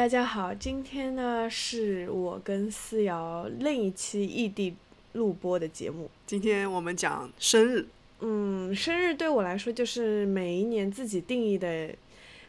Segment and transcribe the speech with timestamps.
[0.00, 4.74] 大家好，今天呢是我跟思瑶另一期异地
[5.12, 6.10] 录播的节目。
[6.26, 7.86] 今天我们讲生日，
[8.20, 11.94] 嗯，生日对我来说就是每一年自己定义的，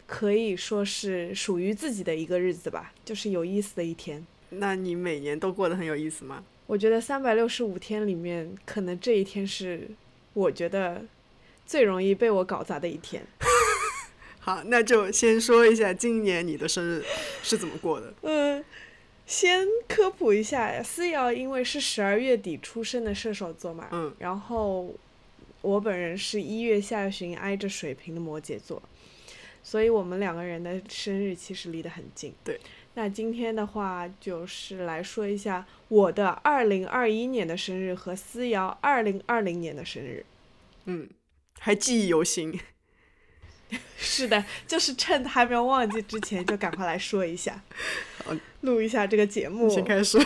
[0.07, 4.25] 可以说是属于自己的一个日子吧，就是有意思的一天。
[4.51, 6.45] 那你每年都过得很有意思吗？
[6.67, 9.89] 我觉得三百六十五天里面，可能这一天是
[10.31, 11.03] 我觉得
[11.65, 13.21] 最容易被我搞砸的一天。
[14.43, 17.03] 好，那就先说一下今年你的生日
[17.43, 18.11] 是怎么过的。
[18.23, 18.65] 嗯，
[19.27, 24.95] 先科普一下，思瑶因为是十二月底出生的射手座嘛，嗯，然后
[25.61, 28.81] 我本人是一月下旬挨着水瓶的摩羯座，
[29.61, 32.33] 所以我们两个人的生日其实离得很近。
[32.43, 32.59] 对，
[32.95, 40.25] 那今天的话就是来说一下我的二零二一年的生日和思瑶二零二零年的生日。
[40.85, 41.07] 嗯，
[41.59, 42.59] 还记忆犹新。
[43.97, 47.61] 是的，就是趁还没有忘记之前，就赶快来说一下，
[48.61, 49.69] 录一下这个节目。
[49.69, 50.19] 先开始。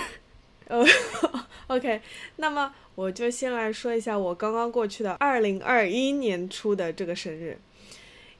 [0.67, 0.83] 呃，
[1.67, 2.02] OK，
[2.37, 7.59] 那么我就先来说一下我刚刚过去的二零二一年初的这个生日，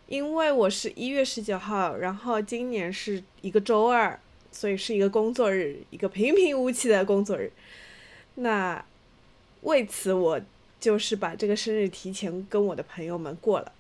[0.08, 4.20] 因为我是一月十九号，然后今年是一个周二，
[4.52, 7.52] 所以是一个工作日，一个平平无奇的工作日。
[8.36, 8.84] 那
[9.62, 10.42] 为此，我
[10.80, 13.72] 就是把这个生日提前跟我的朋友们过了。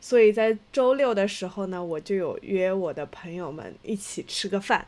[0.00, 4.86] 所以在周六的时候呢，我就有约我的朋友们一起吃个饭，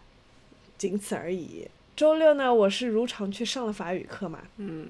[0.79, 1.67] 仅此而已。
[1.97, 4.89] 周六呢，我是如常去上了法语课嘛，嗯，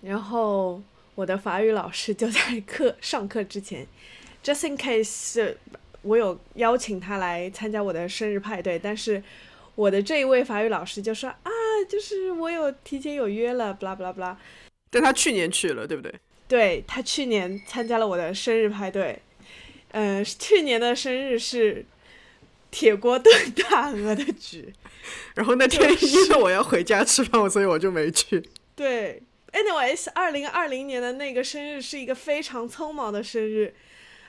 [0.00, 0.82] 然后
[1.14, 3.86] 我的法语老师就在课上课之前
[4.42, 5.54] ，just in case
[6.00, 9.22] 我有邀请他来参加我的生日派对，但是
[9.74, 11.50] 我的这一位法语老师就说啊，
[11.88, 14.34] 就是我有提前有约了，blah blah blah。
[14.90, 16.12] 但他去年去了，对不对？
[16.48, 19.20] 对他去年参加了我的生日派对。
[19.92, 21.84] 嗯，去年的生日是
[22.70, 23.34] 铁锅炖
[23.70, 24.72] 大鹅的局，
[25.34, 28.42] 然后那天因为我要回家吃饭，所以我就没去。
[28.74, 29.22] 对
[29.52, 33.74] ，anyways，二零二零年的那个生日是一个非常匆忙的生日，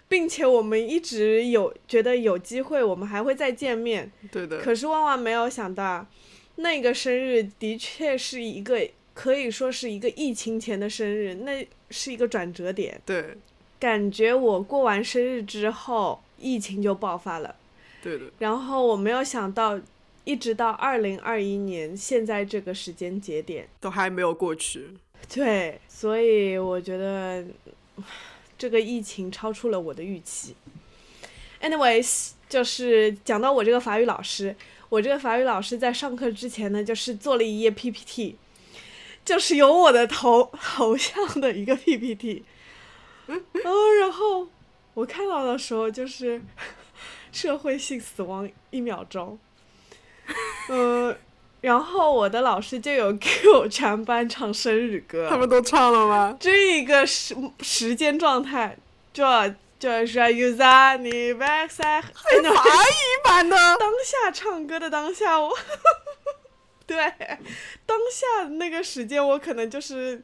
[0.10, 4.12] 并且我们一直有觉得有机会，我们还会再见面。
[4.30, 4.60] 对的。
[4.60, 6.06] 可是万万没有想到，
[6.58, 13.00] 那个生日的确是一个可以说是一个疫情前的生日，那是一个转折点。
[13.06, 13.38] 对。
[13.84, 17.54] 感觉我过完生日之后，疫情就爆发了。
[18.02, 18.24] 对的。
[18.40, 19.78] 然后我没有想到，
[20.24, 24.88] 一直到二零二一年现在这个时间节点都还没有过去。
[25.28, 27.44] 对，所以我觉得
[28.58, 30.56] 这个疫情超出了我的预期。
[31.60, 34.56] Anyways，就是讲到我这个法语老师，
[34.88, 38.38] 我这个法语老师在上课之前呢，就是做了一页 PPT，
[39.26, 42.46] 就是有我的头头像的一个 PPT。
[43.28, 43.44] 嗯，
[44.00, 44.48] 然后
[44.94, 46.42] 我看到的时候就是
[47.32, 49.40] 社会性死亡一秒钟，
[50.70, 51.18] 嗯，
[51.62, 56.38] 然后我的老师就有给我全班唱生日歌，他们都唱了吗？
[56.40, 58.78] 这个时时间状态
[59.12, 59.24] 就
[59.80, 65.52] 就是有啥你白塞，还法语版的，当下唱歌的当下，我
[66.86, 66.98] 对
[67.86, 70.22] 当下那个时间我可能就是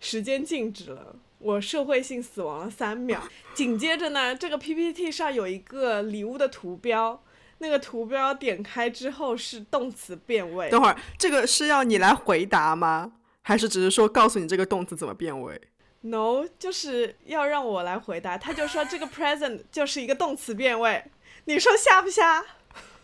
[0.00, 1.14] 时间静止了。
[1.38, 3.22] 我社会性死亡了三秒，
[3.54, 7.22] 紧接着呢，这个 PPT 上有一个礼物的图标，
[7.58, 10.68] 那个图标点开之后是动词变位。
[10.68, 13.12] 等会儿，这个是要你来回答吗？
[13.42, 15.60] 还是只是说告诉你这个动词怎么变位
[16.02, 18.36] ？No，就是要让我来回答。
[18.36, 21.04] 他就说这个 present 就是一个动词变位，
[21.46, 22.44] 你说瞎不瞎？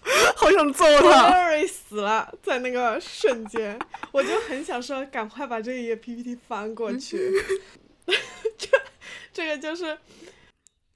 [0.36, 3.78] 好想揍他！Sorry 死了，在那个瞬间，
[4.12, 7.32] 我就很想说，赶快把这一页 PPT 翻过去。
[8.58, 8.68] 这
[9.32, 9.98] 这个就是，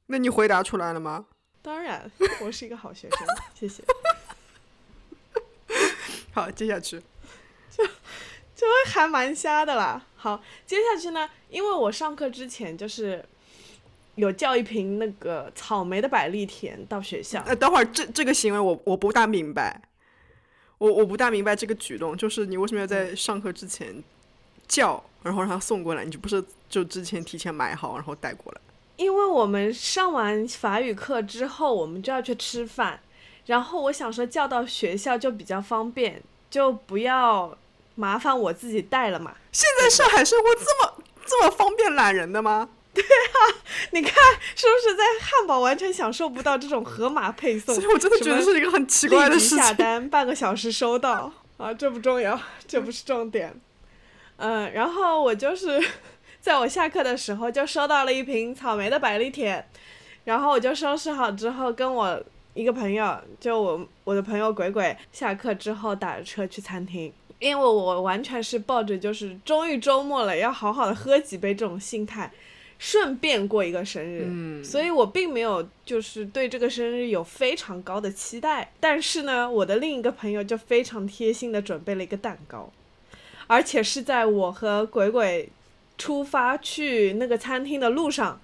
[0.06, 1.26] 那你回答出来了吗？
[1.62, 2.10] 当然，
[2.40, 3.18] 我是一个好学生，
[3.54, 3.82] 谢谢。
[6.32, 7.00] 好，接下去，
[7.76, 7.84] 就
[8.54, 10.06] 就还蛮瞎的啦。
[10.16, 13.24] 好，接下去呢，因为我上课之前就是
[14.14, 17.42] 有叫一瓶那个草莓的百利甜到学校。
[17.46, 19.82] 呃，等会儿这这个行为我我不大明白，
[20.78, 24.02] 我我不大明白这个举动，就是你为什么要在上课之前
[24.68, 26.04] 叫，然后让他送过来？
[26.04, 26.44] 你就不是？
[26.68, 28.60] 就之前提前买好，然后带过来。
[28.96, 33.00] 因为我们上完法语课之后，我们就要去吃饭，
[33.46, 37.56] 然后我想说叫到学校就比较方便，就不要
[37.94, 39.34] 麻烦我自己带了嘛。
[39.50, 42.68] 现在上海生活这么这么方便懒人的吗？
[42.92, 43.38] 对啊，
[43.92, 44.12] 你看
[44.54, 47.74] 是不是在汉堡完全享受不到这种盒马配送？
[47.74, 49.58] 所以我真的觉得是一个很奇怪的事情。
[49.58, 53.58] 下单半个小时收到啊，这不重要，这不是重点。
[54.38, 55.80] 嗯，然后我就是。
[56.40, 59.62] 在我下课的时候，就收到了一瓶草莓的百利甜，
[60.24, 62.18] 然后我就收拾好之后，跟我
[62.54, 72.30] 一个朋友，就我我的朋友鬼鬼，下课之后打着车去餐厅，因为我完全是抱着就是终于周末了，要好好的喝几杯这种心态，
[72.78, 78.72] 顺便过一个生日，嗯，所以我并没有就是对这个生日有非常高的期待。
[78.78, 82.70] 但是呢，我的另一个朋友就非常贴心的准备了一个蛋糕，
[83.48, 85.48] 而且是在我和鬼鬼
[85.98, 88.40] 出发去那个餐厅的路上。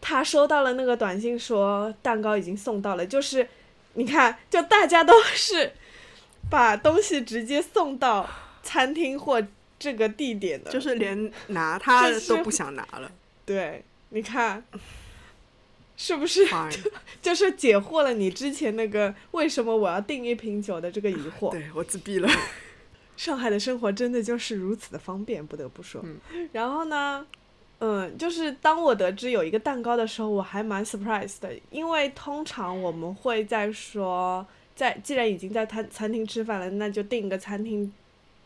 [0.00, 3.04] 他收到了那个短信，说蛋糕已经送到了。
[3.04, 3.48] 就是，
[3.94, 5.72] 你看，就大家都是
[6.48, 8.30] 把东西直接送到
[8.62, 9.44] 餐厅或
[9.76, 10.70] 这个地点的。
[10.70, 13.10] 就是连拿它这是都不想拿了。
[13.44, 14.62] 对，你看，
[15.96, 16.46] 是不是
[17.20, 21.50] 就是解惑了你之前那个为什么我要订一瓶酒的这个疑惑？
[21.50, 22.30] 对我自闭了。
[23.18, 26.00] 上海的生活真的就是如此的方便，不得不说。
[26.04, 27.26] 嗯然后呢，
[27.80, 37.92] 嗯，就是当我得知有一个蛋糕的时候，我还蛮 surprise 的，因为通常我们会在说，在既然已经在餐餐厅吃饭了，那就订一个餐厅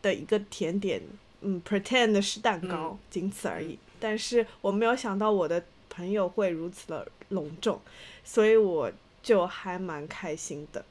[0.01, 0.99] 的一个甜点，
[1.41, 3.77] 嗯，pretend 是蛋糕，嗯仅此而已。
[3.99, 7.79] 但是我没有想到我的朋友会如此的隆重，
[8.23, 8.91] 所以我
[9.21, 10.83] 就还蛮开心的。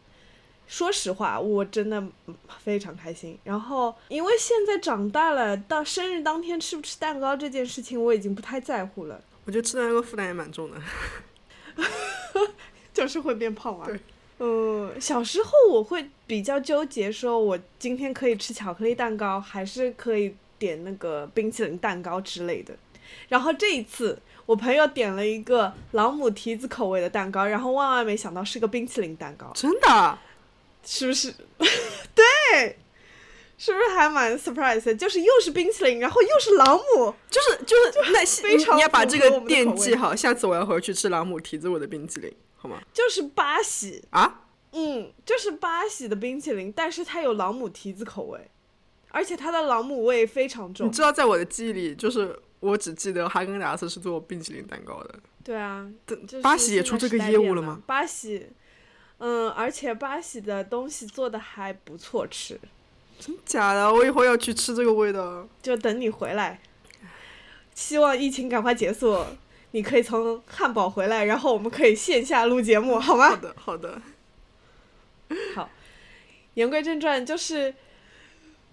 [0.67, 3.39] 说实话，我真的嗯非常开心。
[3.45, 10.77] 然后，因为现在长大了，到生日当天吃不吃蛋糕这件事情，我已经不太在乎了，我觉得吃蛋糕负担也蛮重的。
[12.95, 13.85] 就是会变胖啊。
[13.89, 14.01] 对。
[14.39, 22.75] 嗯，小时候我会比较纠结，说我今天可以吃巧克力蛋糕，还是可以点那个冰淇淋蛋糕之类的。
[23.29, 29.53] 然后这一次，我朋友点了一个朗姆提子口味的蛋糕，然后万万没想到是个冰淇淋蛋糕。
[29.55, 30.19] 真的？
[30.85, 31.33] 是不是？
[32.15, 32.79] 对，
[33.57, 34.95] 是不是还蛮 surprise 的？
[34.95, 42.81] 就是又是冰淇淋，然后又是朗姆，就是就是那 非常你要把这个符合我们的口味惦记好，下次我要回去吃朗姆提子味的冰淇淋，好吗？
[42.93, 44.41] 就是巴西，啊？
[44.73, 48.41] 嗯，就是巴西的冰淇淋，但是它有朗姆提子口味，
[49.11, 50.91] 而且它的朗姆味非常重你。
[50.91, 55.15] 知道，在我的记忆里，就是我只记得哈根达斯是做冰淇淋蛋糕的。
[55.45, 57.83] 对啊，就是巴西也出这个业务了吗？
[57.87, 58.49] 巴西，
[59.25, 62.59] 嗯，而且巴西的东西做的还不错吃，
[63.21, 65.47] 真假的，我以后要去吃这个味道。
[65.63, 66.59] 就等你回来。
[67.73, 69.25] 希望疫情赶快结束，
[69.71, 73.29] 你可以从汉堡回来，然后我们可以线下录节目，好吗？
[73.31, 74.03] 好的，好的。
[75.55, 75.71] 好
[76.55, 77.73] 言归正传，就是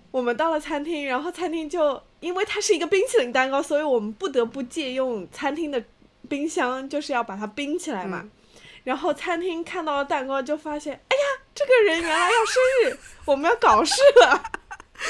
[0.09, 5.83] 我们到了餐厅，然后餐厅就因为它是一个冰淇淋蛋糕，所以我们不得不借用餐厅的
[6.27, 8.21] 冰箱，就是要把它冰起来嘛。
[8.23, 8.31] 嗯
[8.89, 14.43] 然后餐厅看到了蛋糕，就发现，哎呀，这个人原来要生日，我们要搞事了。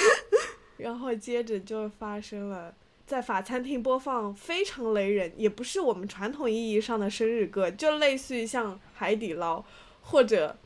[0.76, 2.74] 然后接着就发生了。
[3.08, 9.64] 在法餐厅播放非常雷人，也不是我们传统意义上的生日歌，就类似于像海底捞
[10.02, 10.58] 或者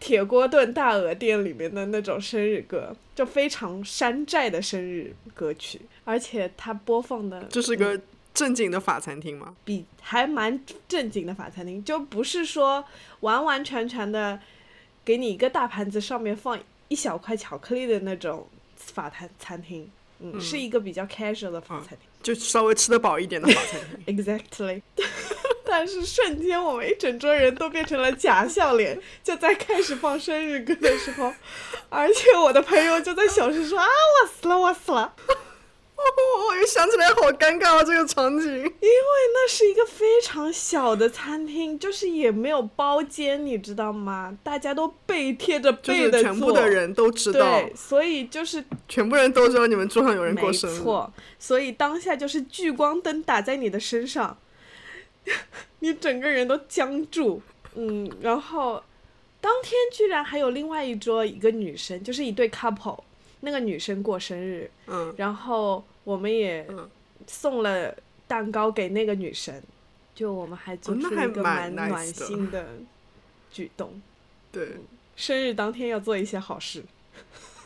[0.00, 8.00] 铁锅炖大鹅店里面的那种生日歌，就非常山寨的生日歌曲，而且它播放的这是个
[8.34, 9.54] 正经的法餐厅吗？
[9.64, 12.84] 比还蛮正经的法餐厅，就不是说
[13.20, 14.38] 完完全全的
[15.04, 16.58] 给你一个大盘子上面放
[16.88, 18.46] 一小块巧克力的那种
[18.76, 19.88] 法餐餐厅，
[20.18, 24.16] 嗯，嗯是一个比较 casual 的法餐厅、就稍微吃得饱一点的法餐厅。
[24.16, 24.82] e x a c t l y
[25.66, 31.32] 但是瞬间我们一整桌人都变成了假笑脸，就在开始放生日歌的时候，
[31.88, 35.14] 而且我的朋友就在小声说啊，我死了，我死了。
[36.48, 37.82] 我又想起来，好尴尬啊！
[37.82, 38.48] 这个场景。
[38.48, 44.36] 因为那是一个非常小的餐厅，就是也没有包间，你知道吗？
[44.42, 50.78] 大家都背贴着就是背的全部的人都知道，对，所以就是全部人都知道你们桌上有人过生日。
[50.78, 54.36] 错，所以当下就是聚光灯打在你的身上，
[55.80, 57.40] 你整个人都僵住，
[57.74, 58.82] 嗯，然后
[59.40, 63.00] 当天居然还有另外一桌一个女生，就是一对 couple，
[63.40, 66.88] 那个女生过生日，嗯然后我们也嗯
[67.26, 67.94] 送了
[68.28, 69.60] 蛋糕给那个女生，
[70.14, 72.66] 就我们还做出了一个蛮暖心的
[73.50, 74.00] 举动。
[74.52, 74.76] 对。
[75.16, 76.82] 生日当天要做一些好事，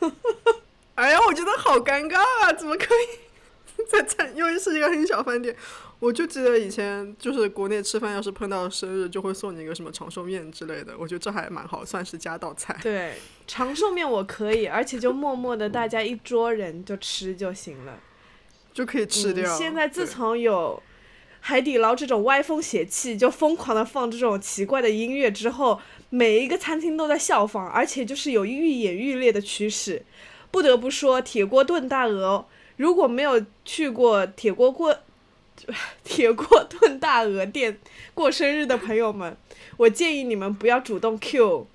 [0.96, 2.52] 哎呀，我觉得好尴尬啊！
[2.52, 5.56] 怎么可以 在餐，因为是一个很小饭店，
[5.98, 12.78] 我就记得以前就是国内吃饭，要是碰到生日，就会送你一个什么长寿面之类的，我觉得这还蛮好，算是加道菜。
[12.82, 13.14] 对，
[13.46, 17.98] 长寿面我可以，而且就默默的大家一桌人就吃就行了。
[18.78, 19.52] 就可以吃掉。
[19.52, 20.80] 嗯、现在自从有
[21.40, 25.80] 海底捞这种歪风邪气，就疯狂的放这种奇怪的音乐之后，
[26.10, 30.04] 每一个餐厅都在效仿，而且就是有愈演愈烈的趋势。
[30.52, 34.96] 不得不说，铁锅炖大鹅，如果没有去过铁锅过
[36.04, 37.80] 铁锅炖大鹅店
[38.14, 39.36] 过生日的朋友们，
[39.76, 41.66] 我建议你们不要主动 Q，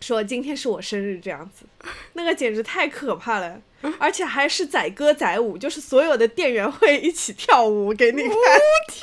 [0.00, 1.66] 说今天是我生日这样子，
[2.14, 3.60] 那个简直太可怕了，
[3.98, 8.30] 而且还是载歌载舞，就是所有的店员会一起跳舞给你看。
[8.88, 9.02] 天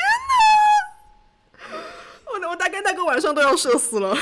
[1.60, 1.78] 哪！
[2.26, 4.18] 我我大概那个晚上都要社死了。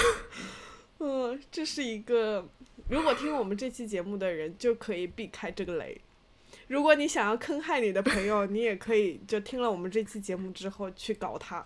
[0.99, 2.47] 嗯，这是一个，
[2.89, 5.99] 如果听我们这期节目的人就可以避开这个雷。
[6.67, 11.65] 如果你想要坑害你的朋友，你也可以就听了我们这期节目之后去搞他。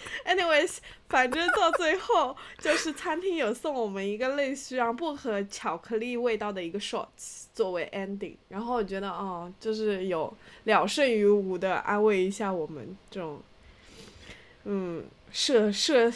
[0.24, 0.76] Anyways，
[1.08, 10.32] 反正到最后就是餐厅有送我们一个类似于薄荷巧克力味道的一个 shots 作为 ending，然后我觉得哦，就是有
[10.64, 13.40] 了胜于无的安慰一下我们这种，
[14.64, 16.12] 嗯，社社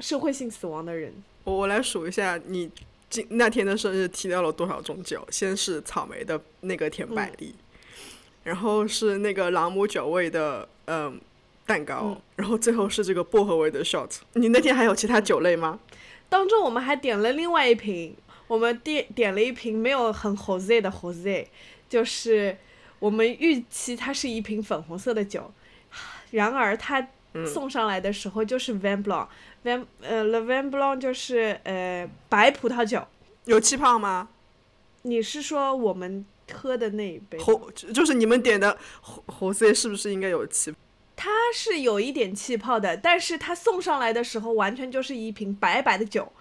[0.00, 1.12] 社会性死亡的人。
[1.44, 2.70] 我我来数一下，你
[3.10, 5.26] 今那天的生日提到了多少种酒？
[5.30, 7.54] 先是草莓的那个甜百利，
[8.44, 11.20] 然后是那个朗姆酒味的嗯
[11.72, 14.18] 蛋糕，然后最后是这个薄荷味的 shot。
[14.34, 15.80] 你那天还有其他酒类吗？
[16.28, 18.14] 当中我们还点了另外一瓶，
[18.46, 21.46] 我们点点了一瓶没有很 Jose 的 Jose，
[21.88, 22.58] 就是
[22.98, 25.50] 我们预期它是一瓶粉红色的酒，
[26.32, 27.08] 然而它
[27.46, 29.28] 送上来的时候就是 Van Blanc。
[29.64, 33.06] Van 呃，Le Van Blanc 就是呃白葡萄酒，
[33.46, 34.28] 有气泡吗？
[35.02, 37.38] 你是说我们喝的那一杯？
[37.38, 40.74] 猴就是你们点的红红 C 是不是应该有气？
[41.24, 46.32] 它是有一点气泡的，但是它送上来的时候完全就是一瓶白白的酒，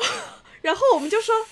[0.62, 1.46] 然后我们就说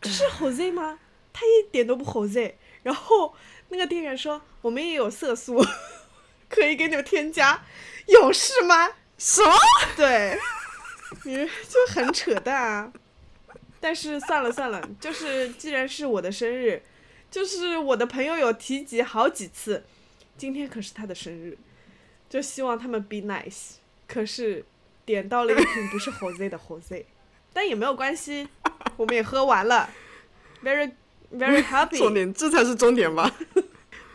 [0.00, 0.98] 这是 Jose 吗？
[1.32, 2.54] 他一点都不 Jose。
[2.82, 3.32] 然后
[3.68, 5.64] 那个店员说我们也有色素，
[6.50, 7.64] 可以给你们添加，
[8.06, 8.88] 有是吗？
[9.16, 9.52] 什么？
[9.96, 10.36] 对，
[11.22, 12.92] 你就很扯淡啊！
[13.78, 16.82] 但是算了算了，就是既然是我的生日，
[17.30, 19.84] 就是我的朋友有提及好几次，
[20.36, 21.56] 今天可是他的生日，
[22.28, 23.74] 就希望他们 be nice。
[24.06, 24.64] 可是
[25.04, 27.04] 点到了一瓶不是 Jose 的 Jose，
[27.52, 28.48] 但也没有关系，
[28.96, 29.90] 我们也喝完了
[30.62, 30.92] ，very
[31.32, 31.98] very happy。
[31.98, 33.32] 重点，这才是重点吧？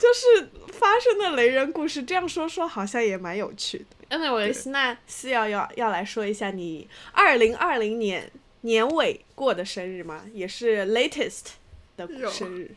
[0.02, 4.18] 就是发生的雷人故事，这样说说好像也蛮有趣的。
[4.18, 10.26] Anyways，那是要要要来说一下你二零二零年年尾过的生日吗？
[10.34, 11.52] 也是 latest
[11.96, 12.72] 的生日。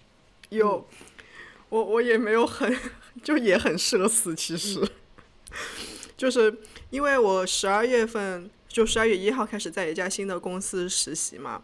[0.50, 0.86] 有，
[1.70, 2.76] 我我也没有很，
[3.24, 4.34] 就也很社死。
[4.34, 4.86] 其实，
[6.16, 6.54] 就是
[6.90, 11.62] 因为我十二月份就十二月一号开始在一家新的公司实习嘛。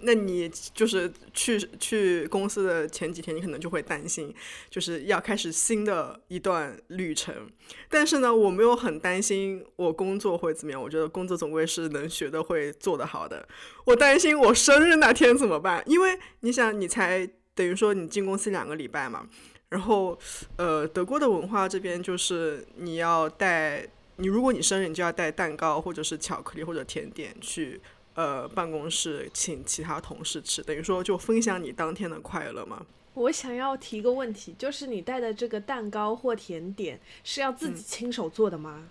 [0.00, 4.34] 那你就是去去公司的前几天，你可能就会担心，
[4.70, 7.46] 就是要开始新的一段旅程。
[7.90, 10.82] 但是呢，我没有很担心我工作会怎么样。
[10.82, 13.46] 我觉得工作总归是能学的，会做得好的。
[13.84, 15.82] 我担心我生日那天怎么办？
[15.84, 19.28] 因为你想，你才等于说你进公司两个礼拜嘛。
[19.72, 20.18] 然后，
[20.56, 27.80] 呃，德国的文化这边就是你要带，你如果你生日，你就要带蛋糕或者是巧克力或者甜点去。
[28.14, 32.84] 呃，办公室请其他同事吃，等于说就分享你当天的快乐嘛。
[33.14, 38.84] 我想要提一个问题，就是你带的这个蛋糕或甜点是要自己亲手做的吗？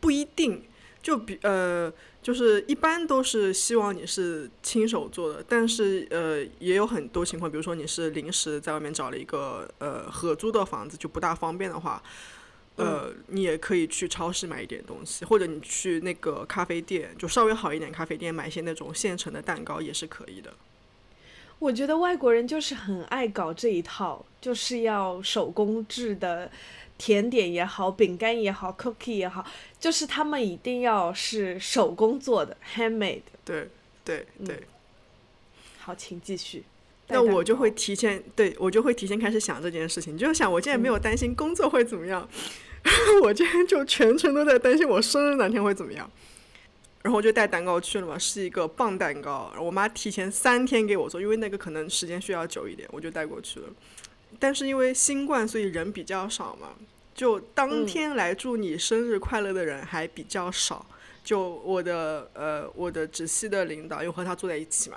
[0.00, 0.64] 不一定，
[1.02, 1.92] 就比呃，
[2.22, 12.02] 就是一般都是希望你是亲手做的，但是呃，也有很多情况，比如说你是临时在外面找了一个呃合租的房子，就不大方便的话。
[12.76, 20.50] 呃，你也可以去超市买一点东西，或者你去那个咖啡店，就稍微好一点咖啡店买一些那种现成的蛋糕也是可以的。
[21.58, 26.50] 我觉得外国人就是很爱搞这一套，就是要手工制的
[27.00, 29.42] 甜点也好，饼干也好，cookie 也好，
[29.78, 33.22] 就是他们一定要是手工做的，handmade。
[33.42, 33.70] 对
[34.04, 34.64] 对对。
[35.78, 36.62] 好，请继续。
[37.08, 42.28] 那我就会提前，对我就会提前开始想这件事情，就是想我竟然没有担心工作会怎么样。
[43.24, 46.10] 我今天就全程都在担心我生日那天会怎么样，
[47.02, 53.68] 然后我就带蛋糕去了嘛，是一个棒蛋糕，我妈提前三天给我做，因为那个可能时间需要久一点，我就带过去了。
[54.38, 56.68] 但是因为新冠，所以人比较少嘛，
[57.14, 60.84] 就当天来祝你生日快乐的人还比较少。
[61.22, 64.96] 就我的呃，我的直系的领导，因为和他坐在一起嘛，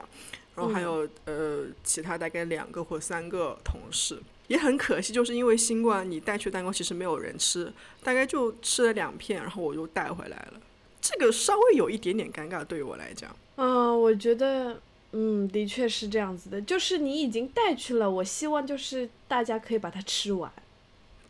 [0.56, 4.18] 然后还有呃其他大概两个或三个同事。
[4.48, 7.72] 也很可惜，就是因为新冠，你带去蛋糕其实没有人吃，
[8.04, 10.62] 大概就吃了两片，然后我就带回来了。
[11.02, 13.34] 这个稍微有一点点尴尬，对于我来讲。
[13.56, 14.80] 嗯，我觉得，
[15.16, 20.52] 嗯，的确是这样子的，就是你已经带去了，我希望就是大家可以把它吃完。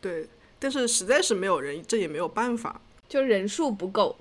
[0.00, 0.26] 对，
[0.58, 4.16] 但是实在是没有人，这也没有办法，就人数不够。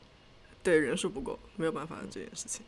[0.61, 2.65] 对，人数不够，没有办法这件事情。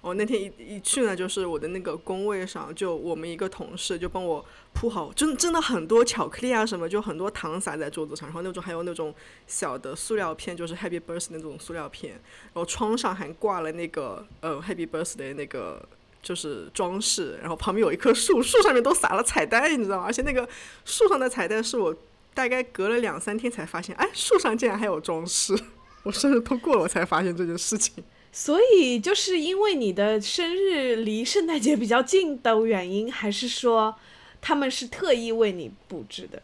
[0.00, 9.14] 我那天一一去呢，就是我的那个工位上，就我们一个同事就帮我铺好，真真的很多巧克力啊什么，就很多糖撒在桌子上，然后那种还有那种
[9.46, 15.88] 小的塑料片，就是 Happy Birthday 那种塑料片，然后窗上还挂了那个呃 Happy Birthday 那个
[16.22, 20.04] 就是装饰，然后旁边有一棵树，树上面都撒了彩带，你知道吗？
[20.06, 20.48] 而且那个
[20.84, 21.94] 树上的彩带是我
[22.32, 25.58] 大概隔了两三天才发现，哎，树上竟然还有装饰，
[26.04, 28.04] 我生日都过了我才发现这件事情。
[28.30, 33.94] 所以就是因为你的生日离圣诞节比较近的原因，还是说
[34.40, 36.42] 他们是特意为你布置的？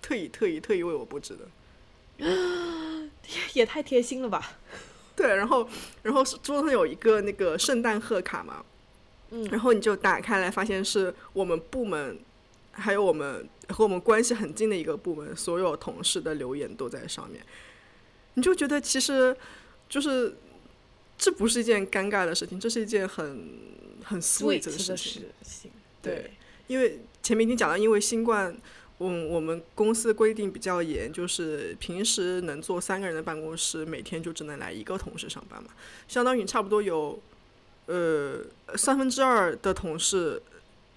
[0.00, 1.48] 特意特意特意为我布置的，
[3.52, 4.58] 也太贴心了吧！
[5.16, 5.68] 对，然后
[6.02, 8.64] 然后桌上有一个那个圣诞贺卡嘛，
[9.30, 12.18] 嗯，然后你就打开来，发现是我们部门
[12.72, 17.42] 还有我们和我们关系很近的一个部门所有同事的留言都在上面，
[18.34, 19.36] 你就觉得其实
[19.88, 20.36] 就是。
[21.20, 23.58] 这不是一件尴尬的事情，这是一件很
[24.04, 25.24] 很 sweet 的事情。
[26.00, 26.30] 对，
[26.68, 28.56] 因为前面已经讲了，因为新冠，
[29.00, 35.70] 嗯，我们公司规定比较严，就是平时能坐三个人的办公室，每天就只能来一个同事上班嘛，
[36.06, 37.20] 相当于差不多有
[37.88, 38.38] 呃
[38.76, 40.40] 三分之二的同事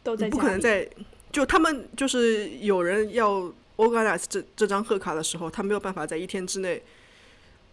[0.03, 0.87] 都在不可能在，
[1.31, 6.83] 就他们就是有人要 organize 这这张贺卡的时候，他没有办法在一天之内。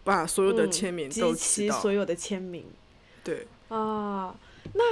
[0.01, 2.65] 把所有的签名都齐所有的签名，
[3.23, 4.33] 对啊，
[4.73, 4.83] 那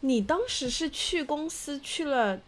[0.00, 2.40] 你当时是去公司去了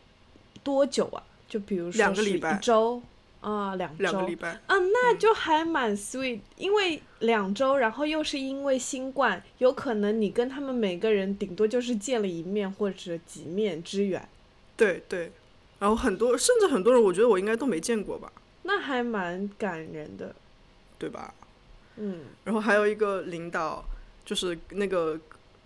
[0.64, 1.22] 多久啊？
[1.46, 3.00] 就比如说两个礼拜，一周
[3.46, 14.28] 啊，两两个礼拜啊，那就还蛮 sweet，因为两周，然后又是因为新冠，有可能你跟他们每个人顶多就是见了一面或者几面之缘，
[14.76, 15.30] 对对，
[15.78, 18.32] 然后很多甚至很多人，我觉得我应该都没见过吧？
[18.64, 20.34] 那还蛮感人的，
[20.98, 21.32] 对吧？
[21.98, 23.84] 嗯，然后还有一个领导，
[24.24, 25.16] 就是那个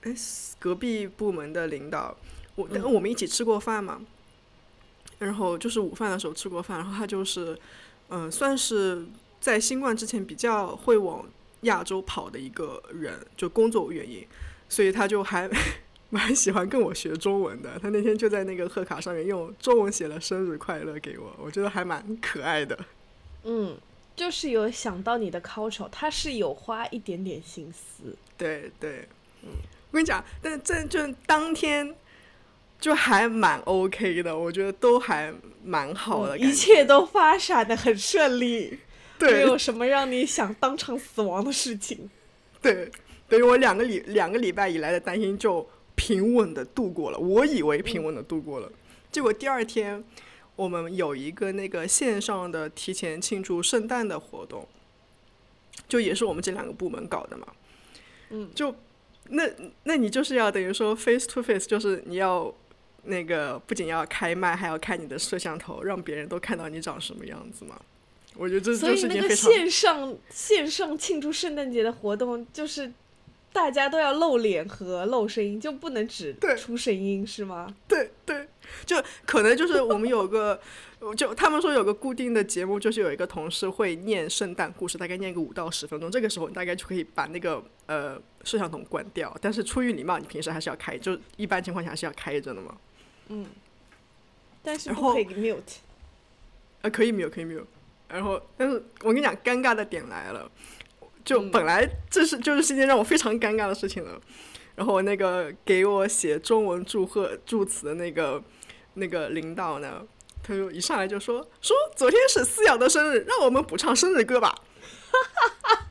[0.03, 0.15] 哎
[0.59, 2.15] 隔壁部门的领导，
[2.57, 4.03] 我跟我们一起吃过饭嘛，
[5.21, 7.57] 然后就是午饭的时候吃过饭，然后他就是
[8.09, 9.07] 嗯算是
[9.41, 11.25] 在新冠之前比较会往
[11.61, 14.27] 亚洲跑的一个人，就工作原因，
[14.69, 15.49] 所以他就还
[16.11, 17.79] 蛮喜欢跟我学中文的。
[17.79, 22.79] 他那天就在那个贺卡上面用中文写了生日快乐给我，我觉得还蛮可爱的。
[23.45, 23.79] 嗯。
[24.17, 28.15] 就是有想到你的 culture，他是有花一点点心思。
[28.37, 29.09] 对对，
[29.43, 29.49] 嗯，
[29.91, 31.95] 我跟你讲，但是这就当天
[32.81, 38.79] 就还蛮 OK 的，我觉得都还蛮好的，一切都发展的很顺利，
[39.19, 42.11] 对，没有什么让你想当场死亡的事情。
[42.63, 42.91] 对，
[43.29, 48.73] 等于我两个礼两个礼拜以来的担心就平稳的度过了，我以为平稳的度过了，
[49.13, 50.03] 结果第二天。
[50.57, 54.69] 我们有一个那个线上的提前庆祝圣诞的活动，
[55.89, 57.47] 就也是我们这两个部门搞的嘛。
[58.29, 58.75] 嗯，就
[59.31, 59.45] 那
[59.85, 62.55] 那你就是要等于说 face to face，就是你要
[63.05, 67.81] 那个不仅要开麦，还要开你的摄像头，让别人都看到你长什么样子嘛。
[68.37, 72.93] 我觉得这就是件非常线上线上庆祝圣诞节的活动，就是
[73.53, 77.75] 大家都要露脸和露声音，就不能只出声音是吗？
[77.89, 78.49] 对对。
[78.87, 80.61] 就可能就是我们有个，
[81.17, 86.09] 就他们说有个固定的节目，就是有一个同事会念圣诞故事，大概念个五到十分钟。
[86.09, 92.77] 这个时候你大概就可以把那个呃摄像头关掉，但是出于礼貌，你平时还是要开，就一般情况下是要开着的嘛。
[93.31, 93.47] 嗯。
[94.63, 95.79] 但是不可以 mute。
[96.83, 97.65] 呃，可以 mute，可以 mute。
[98.09, 100.51] 然后，但是我跟你讲，尴尬的点来了，
[101.25, 104.21] 就本来这是就是是一件让我非常尴尬的事情了。
[104.75, 108.43] 然后那个给我写中文祝贺祝词的那个
[108.95, 110.07] 那个领导呢，
[110.43, 114.55] 他就一上来就说说昨天是思瑶的生日，让我们补唱生日歌吧。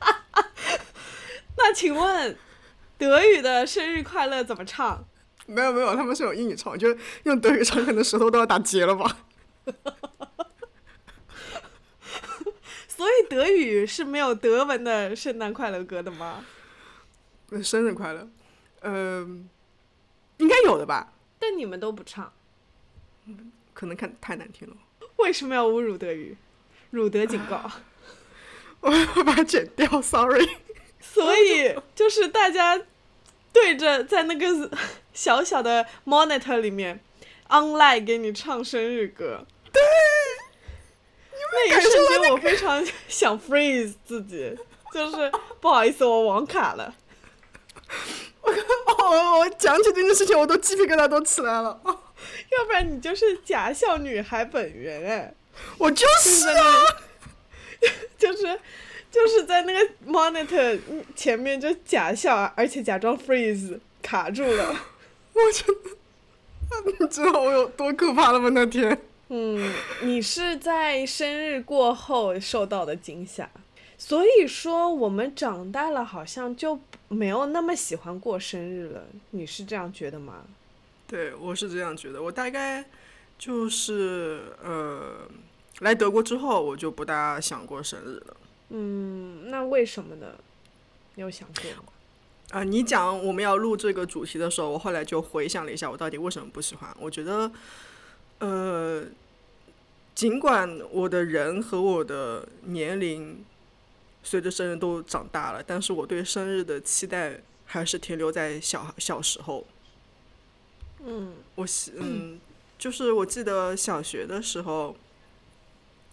[1.56, 2.36] 那请问
[2.98, 5.06] 德语的生日快乐怎么唱？
[5.50, 9.26] 没有没有，他们是用英语唱，就是用德语唱，可能舌头都要打结了吧。
[12.88, 16.44] 所以德语是没有德文的圣诞快乐歌的吗？
[17.62, 18.28] 生日快乐。
[18.82, 19.48] 嗯，
[20.36, 21.12] 应该有的吧。
[21.38, 22.32] 但你们都不唱，
[23.72, 24.76] 可能看太难听了。
[25.16, 26.36] 为什么要侮辱德语？
[26.90, 27.70] 辱德警告！
[28.80, 30.46] 我要把它剪掉，sorry。
[31.00, 32.80] 所以就是大家
[33.52, 34.70] 对着在那个
[35.12, 37.00] 小小的 monitor 里面
[37.48, 39.44] online 给你唱生日歌。
[39.72, 39.82] 对。
[41.52, 44.56] 那一瞬间我非常 想 freeze 自己，
[44.92, 46.94] 就是不好意思，我网卡了。
[48.40, 51.80] 我我我讲起这件事情，我都鸡皮疙瘩都起来了。
[51.84, 55.34] 要不然你就是假笑女孩本人哎，
[55.78, 56.82] 我就是啊，
[58.16, 58.60] 就是
[59.10, 60.78] 就是在那个 monitor
[61.16, 64.76] 前面就假笑，而且假装 freeze，卡住了。
[66.98, 68.48] 你 知道我有多可怕了吗？
[68.50, 68.96] 那天，
[69.28, 69.72] 嗯，
[70.02, 73.50] 你是在生日过后受到的惊吓，
[73.98, 79.04] 所以说我们长大了好像就没有那么喜欢过生日了。
[79.30, 80.44] 你是这样觉得吗？
[81.08, 82.22] 对，我是这样觉得。
[82.22, 82.84] 我大概
[83.36, 85.28] 就是呃，
[85.80, 88.36] 来德国之后，我就不大想过生日了。
[88.68, 90.26] 嗯，那为什么呢？
[91.16, 91.89] 你有想过
[92.52, 92.60] 吗？
[92.60, 96.94] 啊，你讲我们要录这个主题的时候，我后来就回想了一下，我到底为什么不喜欢？
[96.98, 97.50] 我觉得，
[98.38, 99.04] 呃，
[100.14, 103.44] 尽管我的人和我的年龄
[104.22, 109.66] 随着生日都长大了，但是我对生日的期待还是停留在小小时候。
[111.02, 112.38] 嗯，我喜嗯，
[112.78, 114.94] 就是我记得小学的时候，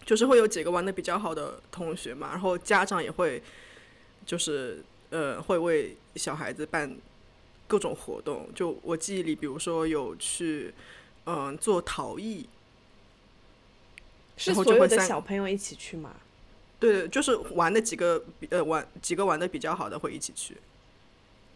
[0.06, 3.44] 就是会有几个玩的比较好的同学嘛，然后家长也会，
[4.26, 6.96] 就是呃，会为小孩子办
[7.68, 8.50] 各种活动。
[8.54, 10.74] 就我记忆里，比如说有去
[11.26, 12.48] 嗯、做陶艺，
[14.38, 16.16] 是所有的小朋友一起去吗？
[16.80, 20.56] 对，就是玩的几个比呃玩几个玩的比较好的会一起去。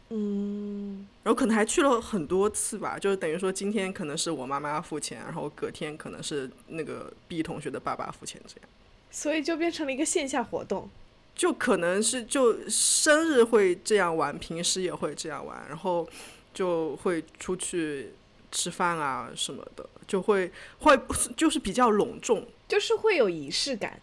[0.10, 8.70] 嗯，然后可能还去了很多次吧，就是等于说今天可能是我妈妈付钱，然后隔天可能是那个 B 同学的爸爸付钱，这样
[9.10, 10.90] 所以就变成了一个线下活动。
[11.36, 16.08] 就可能是就生日会这样玩，平时也会这样玩，然后
[16.54, 18.12] 就会出去
[18.52, 21.00] 吃饭啊什么的，就会会
[21.36, 24.00] 就是比较隆重，就是会有仪式感。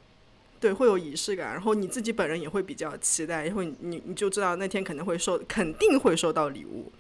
[0.61, 6.91] 对，会有仪式感，然后你自己本人也会比较期待，因为你你你就知道那天肯定会收，肯定会收到礼物，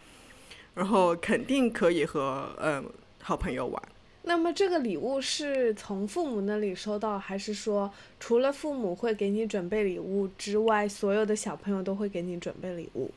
[0.75, 2.89] 然后肯定可以和嗯
[3.21, 3.83] 好朋友玩。
[4.23, 13.11] 那么这个礼物是从父母那里收到，还是说除了父母会给你准备礼物之外，所有的小朋友都会给你准备礼物？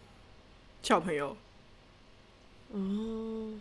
[0.81, 1.35] 小朋友
[2.71, 3.53] 哦，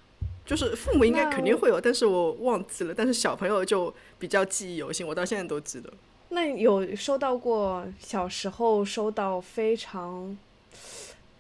[0.46, 2.94] 就是父母应该肯定会有，但是我忘记了。
[2.94, 5.92] 但是小朋友就比较记忆犹新，我到现在都记得。
[6.28, 10.38] 那有收到过小时候收到非常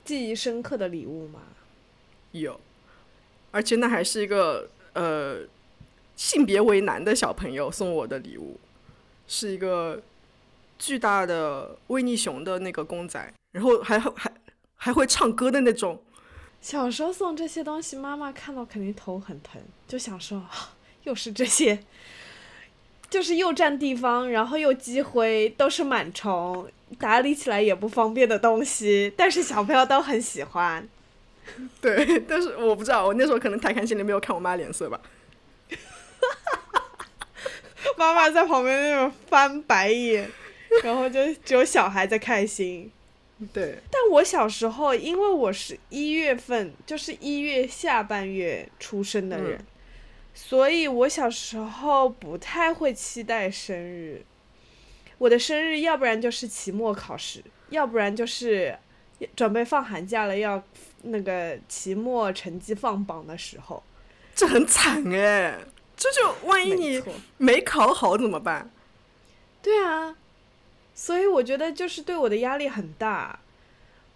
[0.04, 1.42] 记忆深刻的礼物吗？
[2.32, 2.58] 有，
[3.52, 5.38] 而且那还是一个呃
[6.20, 8.60] 性别为男的小朋友送我的礼物，
[9.26, 10.02] 是一个
[10.78, 14.30] 巨大的维尼熊的那个公仔，然后还还
[14.76, 16.02] 还会唱歌的那种。
[16.60, 21.80] 小时候送这些东西，妈妈看到肯定头很疼，就想说，啊又是这些，
[23.08, 30.86] 就是又占地方，然后又积灰，都是螨虫，打理起来也不方便的东西，但是小朋友都很喜欢。
[31.80, 35.00] 对，但是我不知道，我那时候可能太开心了，没有看我妈脸色吧。
[37.96, 40.30] 妈妈在旁边那种翻白眼，
[40.82, 42.90] 然后就只有小孩在开心。
[43.52, 49.64] 对，但我小时候，因为我是一月份，就是一月下半月出生的人，
[50.34, 54.22] 所以我小时候不太会期待生日。
[55.16, 58.78] 我的生日要不然就是期末考试，要不然就是
[59.34, 60.62] 准备放寒假了，要
[61.02, 63.82] 那个期末成绩放榜的时候。
[64.34, 65.58] 这很惨哎，
[66.00, 67.02] 这就万一你
[67.36, 68.70] 没考好怎么办？
[69.60, 70.16] 对啊，
[70.94, 73.38] 所以我觉得就是对我的压力很大。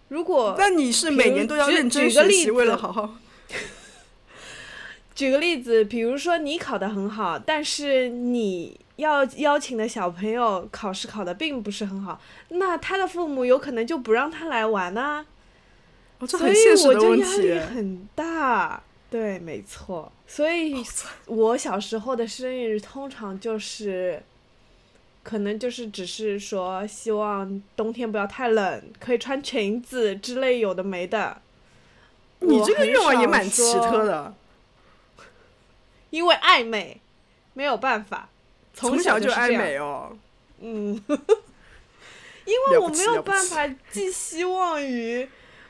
[0.07, 3.17] 如果那你是每年都要举认真学习，为了子好好。
[5.13, 12.19] 举个例子，比如说你考得很好，但是你要邀请的小朋友考试考得并不是很好，
[12.49, 15.23] 那他的父母有可能就不让他来玩啊、
[16.17, 17.37] 哦，这所以很现实的我就压。
[17.37, 18.81] 力很大。
[19.15, 20.11] 对，没错。
[20.27, 20.83] 所以
[21.27, 24.21] 我小时候的生日通常就是，
[25.23, 31.41] 可能就是只是说希望冬天不要太冷，可以穿裙子之类有的没的。
[32.41, 34.33] 你这个愿望也蛮奇特的，
[36.09, 36.99] 因为爱美，
[37.53, 38.27] 没有办法，
[38.73, 39.49] 从小就爱。
[39.49, 40.17] 美哦。
[40.59, 41.01] 嗯，
[42.43, 45.25] 因为我没有办法寄希望于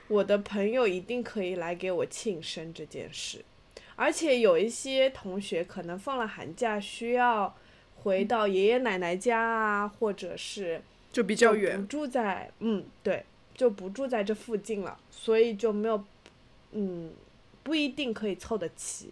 [0.07, 3.43] 我的朋友一定可以来给我庆生这件事，
[3.95, 7.55] 而且有一些同学可能放了寒假需要
[8.03, 11.87] 回到爷爷奶奶家啊，或者是就比比较远不。
[11.87, 16.03] 住在嗯对，就不住在这附近了，所以就没有
[16.73, 17.11] 嗯
[17.63, 19.09] 不一定可以凑得齐，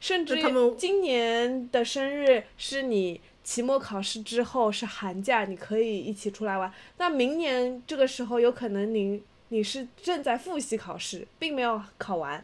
[0.00, 6.72] 甚至那他们今年的生日是你期末考试之后是寒假，你可以一起出来玩。
[6.98, 9.22] 那明年这个时候有可能你
[9.52, 12.42] 你是正在复习考试，并没有考完，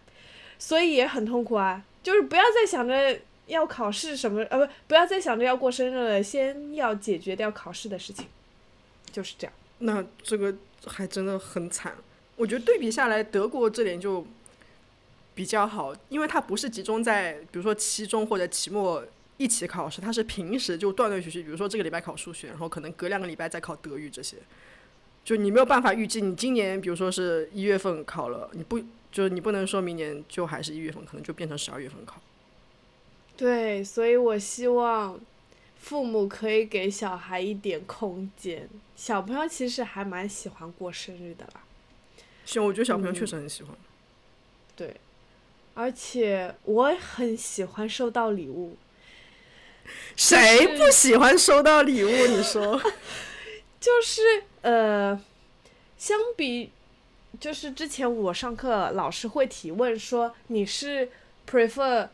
[0.59, 1.83] 所以也很痛苦啊。
[2.03, 8.27] 就是不要再想着要考试什么，呃不不要再想着要过生日了，先要解决掉考试的事情，
[9.11, 9.53] 就是这样。
[9.79, 10.55] 那这个
[10.87, 11.95] 还真的很惨。
[12.37, 14.27] 我觉得对比下来，德国这点就
[15.35, 19.03] 比较好，因为它不是集中在比如说期中或者期末
[19.39, 24.37] 一起考试，它是平时就断断续续，比如说这个礼拜考数学，然后可能隔两个礼拜再考德语这些，
[25.29, 28.81] 就你没有办法预计你今年比如说是一月份考了，你不
[29.13, 32.19] 就是你不能说明年就还是一月份，可能就变成十二月份考。
[33.37, 35.21] 对，所以我希望
[35.77, 38.67] 父母可以给小孩一点空间。
[38.97, 41.61] 小朋友其实还蛮喜欢过生日的啦。
[42.47, 43.77] 行，我觉得小朋友确实很喜欢。
[44.75, 44.97] 对，
[45.75, 48.79] 而且我很喜欢收到礼物。
[50.17, 52.09] 谁不喜欢收到礼物？
[52.09, 52.81] 你说？
[53.81, 55.21] 就是呃，
[55.97, 56.71] 相比，
[57.39, 61.11] 就是之前我上课老师会提问说你是
[61.49, 62.09] prefer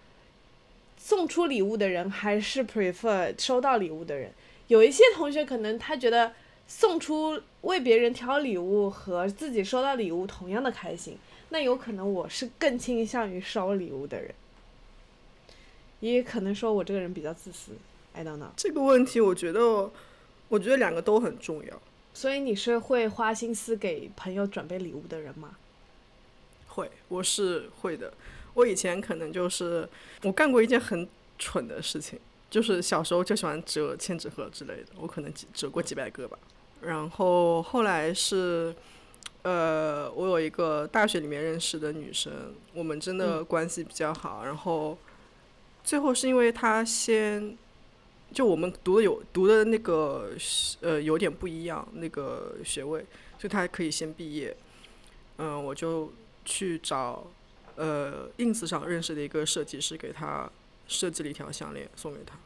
[0.99, 4.33] 送出礼物的人还是 prefer 收到礼物的人？
[4.69, 6.33] 有一些同学可能他觉得
[6.67, 11.19] 送出为别人挑礼物和自己收到礼物同样的开心，
[11.51, 14.35] 那有可能我是更倾向于收礼物的人，
[16.01, 17.73] 也可能说我这个人比较自私
[18.15, 18.49] ，I don't know。
[18.57, 19.91] 这个问题，我觉得，
[20.49, 21.83] 我觉得两个都很重要。
[22.13, 25.57] 所以你是会花心思给朋友准备礼物的人吗？
[26.69, 28.13] 会，我是会的。
[28.55, 29.89] 我以前可能就是
[30.23, 36.39] 我干过一件很蠢的事情，就是小时候就喜欢折千纸鹤之类的，我可能折过几百个吧。
[36.81, 38.73] 然后后来是，
[39.43, 44.45] 呃，我有一个大学里面认识的女生，我们真的关系比较好。
[44.45, 44.97] 然后
[45.83, 47.59] 最后是因为她先，
[48.35, 50.33] 就我们读的有读的那个
[50.81, 53.07] 呃有点不一样，那个学位，
[53.39, 54.55] 就他可以先毕业。
[55.37, 56.13] 嗯，我就
[56.45, 57.27] 去找
[57.77, 60.51] 呃 ins 上认识的一个设计师，给他
[60.87, 62.37] 设计了一条项链送给他。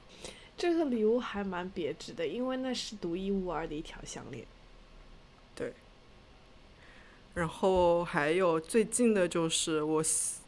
[0.56, 4.46] 这个礼物还蛮别致的，因为那是独一无二的一条项链。
[5.54, 5.72] 对。
[7.34, 10.02] 然后还有最近的就是我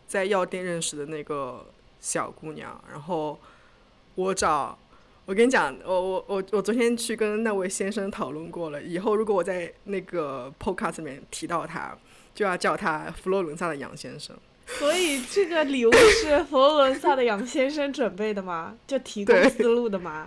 [0.09, 1.67] 在药店认识的那个
[2.01, 3.39] 小姑娘，然后
[4.17, 4.77] 我找，
[5.31, 11.97] 我跟你讲，我我我我昨天去跟那位先生讨论过了，以后如果我在那个 podcast 里面提到他，
[12.35, 14.37] 就要叫他佛罗伦萨的杨先生。
[14.67, 18.77] 所以这个礼物是佛罗伦萨的杨先生准备的吗？
[18.89, 20.27] 就提供思路的吗？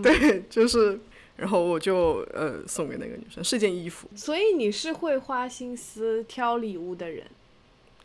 [0.00, 1.00] 对，就是，
[1.36, 4.08] 然后我就呃送给那个女生，是件衣服。
[4.14, 7.26] 所以你是会花心思挑礼物的人。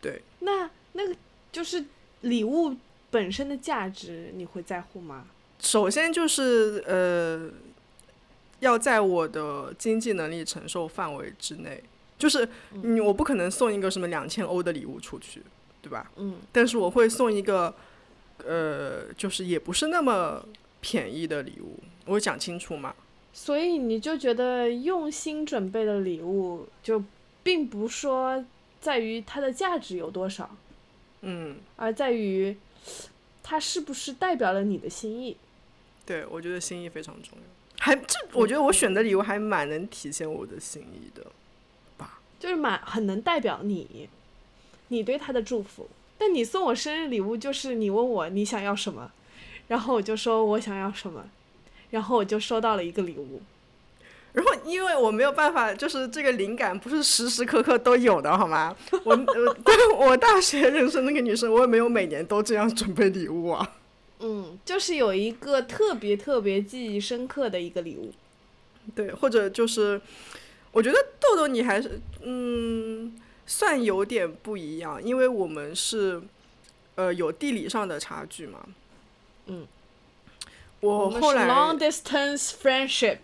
[0.00, 0.20] 对。
[0.40, 1.14] 那那个
[1.52, 1.84] 就是
[2.22, 2.74] 礼物
[3.12, 5.24] 本身的价值，你会在乎吗？
[5.58, 7.50] 首先就是呃，
[8.60, 11.82] 要在我的经济能力承受范围之内，
[12.18, 12.48] 就是
[12.82, 15.42] 你我不可能送一个什么两千欧的礼物出去。
[15.82, 16.10] 对吧？
[16.16, 16.38] 嗯。
[16.50, 17.72] 但是我会送一个，
[18.44, 20.44] 呃，就是也不是那么
[20.80, 22.92] 便宜的礼物，我讲清楚嘛。
[23.32, 27.04] 所以你就觉得用心准备的礼物，就
[27.44, 28.44] 并不说
[28.80, 30.56] 在于它的价值有多少，
[31.20, 32.56] 嗯，而在于
[33.44, 35.36] 它是不是代表了你的心意。
[36.06, 37.44] 对，我觉得心意非常重要。
[37.78, 41.26] 还这，我觉得我选的礼物还蛮能体现我的心意的，
[41.98, 42.20] 吧？
[42.40, 44.08] 就是蛮很能代表你。
[44.88, 49.10] 你对他的祝福，但你送我生日礼物就是你问我你想要什么，
[49.66, 51.24] 然后我就说我想要什么，
[51.90, 53.42] 然后我就收到了一个礼物。
[54.32, 58.76] 然后因为我没有办法，就是这个灵感不是时时刻刻都有的，好吗？
[59.02, 63.75] 我我 我大学认识那个女生，我也没有每年都这样准备礼物啊。
[64.20, 68.12] 嗯，就是有一个特别特别记忆深刻的一个礼物。
[68.94, 70.00] 对，或者就是
[70.72, 73.20] 我觉得豆豆你还是嗯。
[73.48, 76.20] 算有点不一样，因为我们是，
[76.96, 78.58] 呃，有地理上的差距嘛。
[79.46, 79.64] 嗯。
[80.80, 81.48] 我后来。
[81.48, 83.18] Long distance friendship。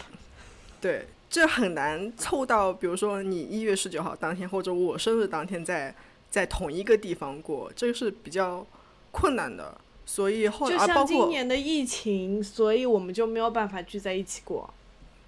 [0.80, 5.92] 对，这很难凑到，比如说你一月十九号当天，或者我生日当天，在
[6.30, 8.64] 在同一个地方过，这个是比较
[9.10, 9.76] 困难的。
[10.04, 14.72] 所以后来，就像今年的疫情，所以我们就没有办法聚在一起过。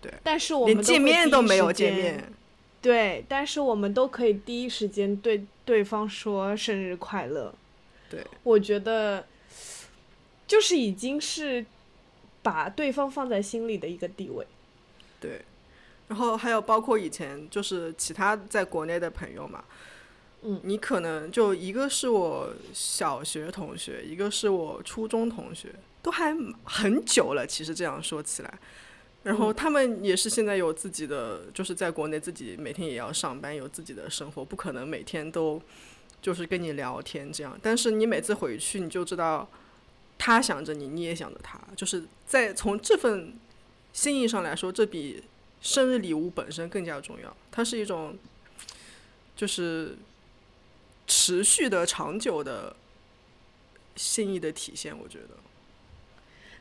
[0.01, 0.13] 对。
[0.23, 2.33] 但是我们连见面都没有见面。
[2.83, 7.55] 对，但是我们都可以第一时间对对方说生日快乐。
[8.11, 9.27] 对，我觉得
[10.47, 11.65] 就是已经是
[12.43, 14.47] 把对方放在心里的一个地位。
[15.19, 15.41] 对，
[16.09, 19.65] 然后还有包括以前就是其他在国内的朋友嘛，
[20.45, 27.47] 嗯，你可能就一个是我小学同学，一个是我初中同学，都还很久了。
[27.47, 28.59] 其实这样说起来。
[29.23, 35.59] 然后他们也是现在有自己的，就是在国内自己每天也要上班，有自己的生活，不可能每天都
[36.21, 37.59] 就是跟你聊天这样。
[37.63, 39.49] 但是你每次回去，你就知道
[40.19, 43.33] 他想着你，你也想着他，就是在从这份
[43.95, 45.23] 心意上来说，这比
[45.63, 47.35] 生日礼物本身更加重要。
[47.51, 48.19] 它是一种，
[49.35, 49.97] 就是
[51.07, 52.77] 持续的、长久的
[53.97, 54.97] 心意的体现。
[54.99, 55.31] 我觉得。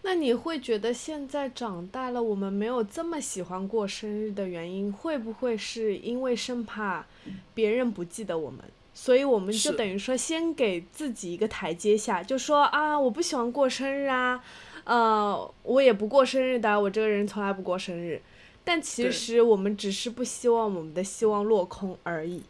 [0.05, 7.05] 那你会觉得现在长大了，我们没有这么喜欢过生日的原因，会不会是因为生怕
[7.53, 8.59] 别人不记得我们，
[8.93, 14.43] 所以我们就等于说先给自己一个台阶下，就说啊，我不喜欢过生日啊，
[14.83, 18.21] 呃，我也不过生日的，我这个人从来不过生日。
[18.65, 22.43] 但其实我们只是不希望我们的希望落空而已。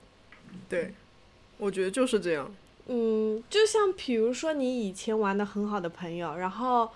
[0.68, 0.94] 对，
[1.58, 2.54] 我觉得就是这样。
[2.88, 6.90] 嗯，就像比如说你以前玩的很好的朋友，然后。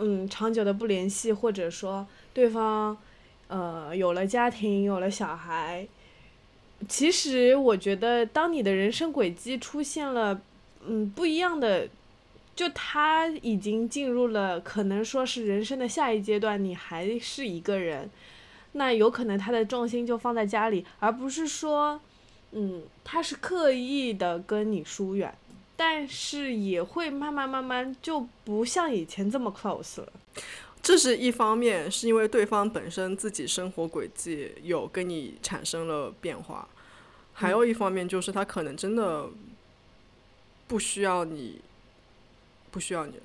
[0.00, 2.96] 嗯，长久的不联系，或者说对方，
[3.48, 5.88] 呃，有了家庭，有了小孩。
[6.88, 10.40] 其实我觉得，当你的人生轨迹出现了，
[10.86, 11.88] 嗯，不一样的，
[12.54, 18.08] 就他已经进入了可能说是人生的下一阶段，你还是一个人，
[18.74, 22.00] 那有可能他的重心就放在家里，而不是说，
[22.52, 25.36] 嗯，他是刻意的跟你疏远。
[25.80, 30.12] 但是也会慢慢慢慢就不像以前这么 close 了，
[30.82, 36.68] 这是一方面，是因为对方本身自己生活轨迹有跟你产生了变化，
[37.32, 39.28] 还有一方面就是他可能真的
[40.66, 41.60] 不需要你，
[42.72, 43.22] 不需要你了。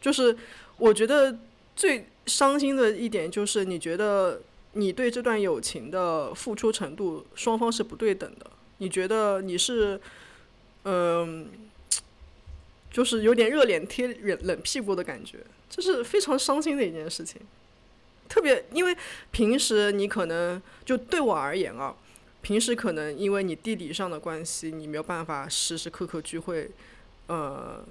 [0.00, 0.36] 就是
[0.76, 1.36] 我觉得
[1.74, 4.40] 最伤心的一点就是，你觉得
[4.72, 10.00] 你对这段友情的付出程度双方是不对等的，你觉得你是。
[10.84, 11.48] 嗯，
[12.90, 15.38] 就是有点热脸贴冷冷屁股的感觉，
[15.70, 17.40] 这是非常伤心的一件事情。
[18.28, 18.96] 特别因为
[19.30, 21.94] 平时你可能就对我而言啊，
[22.40, 26.68] 平时可能因为你地理上的关系，你没有办法时时刻刻聚会，
[27.28, 27.84] 呃，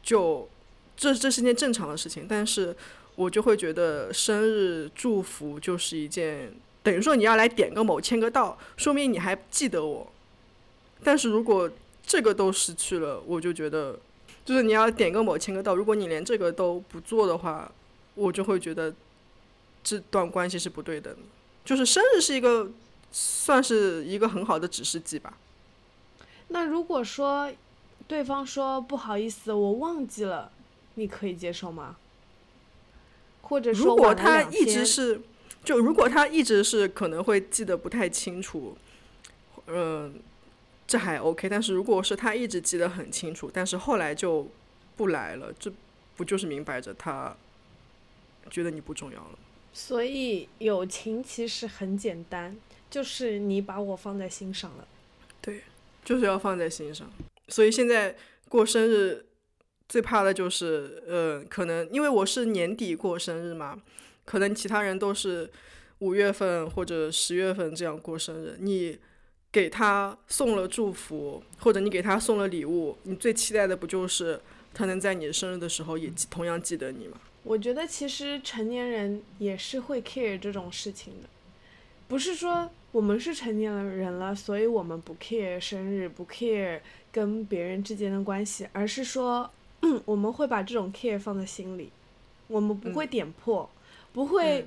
[0.00, 0.48] 就
[0.96, 2.24] 这这是件正常的事情。
[2.28, 2.76] 但是
[3.14, 10.12] 我就会觉得生日祝福就是一件，等于说你要来点个某签个到，说明你还记得我。
[11.04, 11.70] 但是如果
[12.06, 13.98] 这个都失去了，我就觉得，
[14.44, 17.70] 就是你要点个某签个到，如果你连这个都不做的话，
[18.14, 18.94] 我就会觉得
[19.84, 21.16] 这段关系是不对的。
[21.64, 22.70] 就是生日是一个，
[23.12, 25.36] 算是一个很好的指示剂吧。
[26.48, 27.52] 那如果说
[28.08, 30.50] 对方说不好意思，我忘记了，
[30.94, 31.96] 你可以接受吗？
[33.42, 35.20] 或者说，如果他一直是，
[35.62, 38.76] 就如果他一直是可能会记得不太清楚，
[39.66, 40.14] 嗯。
[40.84, 44.46] 这还 OK，但是如果是他一直记得很清楚，但是后来就
[44.94, 45.72] 不来了，这
[46.16, 47.34] 不就是明摆着他
[48.50, 49.38] 觉得你不重要了？
[49.72, 52.54] 所以友情其实很简单，
[52.90, 54.86] 就是你把我放在心上了。
[55.40, 55.62] 对，
[56.04, 57.10] 就是要放在心上。
[57.48, 58.14] 所以现在
[58.50, 59.24] 过生日
[59.92, 63.78] 最怕的就是，呃，可能因为我是年底过生日嘛，
[64.24, 65.50] 可能其他人都是
[65.98, 68.98] 五月份或者十月份这样过生日，你。
[69.52, 74.40] 给他送了祝福，或者你给他送了礼物，你最期待的不就是
[74.72, 77.18] 他能在你生日的时候也同样记得你吗？
[77.42, 81.28] 我觉得其实成年人也是会 care 这种事情的，
[82.08, 86.80] 不是说我们是成年人了，所以我们不 care 生日，不 care
[87.12, 89.50] 跟别人之间的关系，而是说
[90.04, 91.90] 我们会把这种 care 放在心里，
[92.48, 93.68] 我们不会点破，
[94.12, 94.66] 不会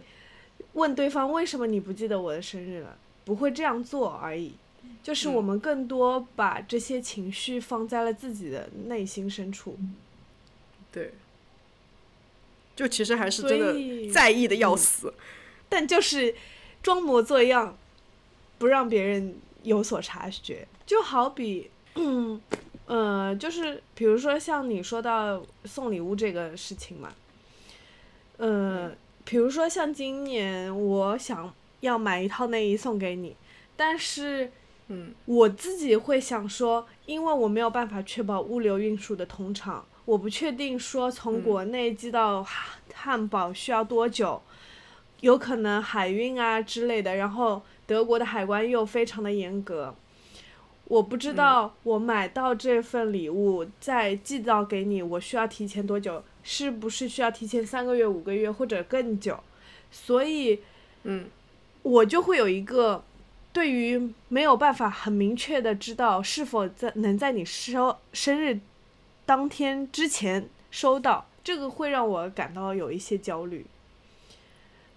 [0.73, 4.53] 问对方为什么你不记得我的生日了，不会这样做而已。
[5.01, 9.77] 就是我们更多把这些情绪放在了自己的内心深处，
[10.91, 11.13] 对，
[12.75, 15.13] 就其实还是真的在意的要死，
[15.69, 16.35] 但就是
[16.83, 17.77] 装模作样，
[18.57, 20.67] 不让别人有所察觉。
[20.85, 22.39] 就好比，嗯，
[22.87, 27.13] 呃，就是比如说像你说到送礼物这个事情嘛，
[28.37, 28.91] 呃，
[29.23, 33.35] 比如说像今年我想要买一套内衣送给你，
[33.75, 34.51] 但是。
[34.87, 42.45] 嗯，我自己会想说，因为我没有办法确保物流运输的通畅，我不确定说从国内寄到
[42.93, 44.39] 汉堡需要多久，
[45.21, 49.95] 有可能海运啊之类的，然后德国的海关又非常的严格，
[50.85, 56.23] 我不知道我买到这份礼物再寄到给你，我需要提前多久？
[56.43, 59.39] 是不是需要提前三个月、五个月或者更久？
[59.91, 60.59] 所以，
[61.03, 61.27] 嗯，
[61.81, 63.03] 我就会有一个。
[63.53, 68.59] 对于没有办法很明确的知道是否在能在你收生日
[69.25, 73.65] 当天之前收到，这个会让我感到有一些焦虑。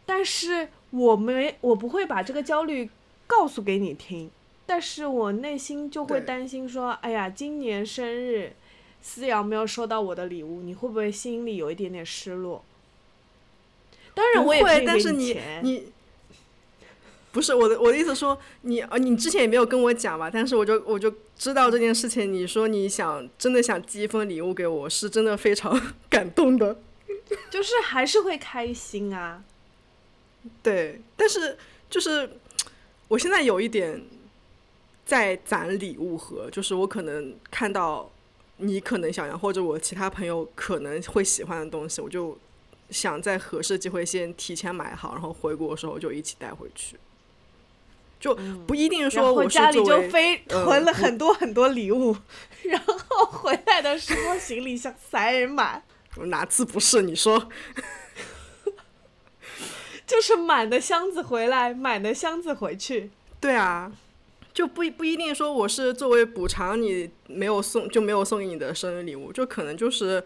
[0.04, 2.90] 但是我没我不会把这个焦虑
[3.28, 4.28] 告诉给你听，
[4.68, 8.52] 但是我内心就会担心说，哎呀，今年生日
[9.00, 12.62] 思瑶没有收到我的礼物，你会不会心里有一点点失落？
[14.12, 15.40] 当然我也会，但是你。
[15.62, 15.90] 你
[17.30, 26.78] 不是我的我的意思说你啊你之前也没有跟我讲吧，但是我就我就知道这件事情，你说你想真的想寄一份礼物给我，是真的非常 感动的。
[27.50, 29.42] 就是还是会开心啊。
[30.62, 31.56] 对，但是
[31.88, 32.30] 就是
[33.08, 34.02] 我现在有一点
[35.08, 38.10] 在攒礼物盒，就是我可能看到
[38.58, 42.36] 你可能想要，或者我其他朋友可能会喜欢的东西，我就
[42.90, 46.98] 想在合适机会先提前买好，然后回国的时候就一起带回去。
[48.20, 48.34] 就
[48.66, 52.14] 不一定说我是家里就作为飞呃囤了很多很多礼物，
[52.64, 55.82] 然后回来的时候行李箱塞满，
[56.26, 57.00] 哪次不是？
[57.00, 57.48] 你说
[60.06, 63.10] 就是满的箱子回来，满的箱子回去。
[63.40, 63.90] 对啊，
[64.58, 70.20] 就不不一定说我是作为补偿你没有送就没有送给你的生日礼物，就可能就是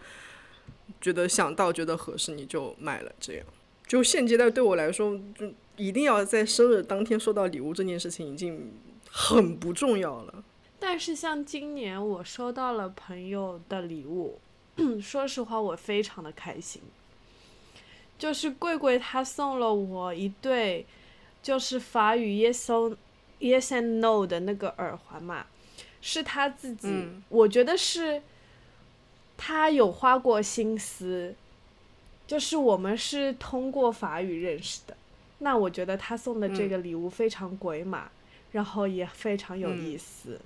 [1.02, 3.44] 觉得想到觉得合适你就买了这样。
[3.86, 8.72] 就现阶段对我来说，就一定要在生日当天收到礼物这件事情已经
[9.10, 10.42] 很不重要了。
[10.78, 14.40] 但是像今年我收到了朋友的礼物，
[14.98, 16.80] 说实话我非常的开心。
[18.18, 20.86] 就是贵贵他送了我一对，
[21.42, 22.96] 就是法语耶稣
[23.42, 25.44] yes and no 的那个耳环嘛，
[26.00, 27.22] 是他自己，嗯。
[27.28, 28.22] 我觉得是
[29.36, 31.34] 他有花过心思，
[32.26, 34.96] 就是我们是通过法语认识的，
[35.38, 38.08] 那我觉得他送的这个礼物非常鬼马，
[38.52, 40.40] 然后也非常有意思。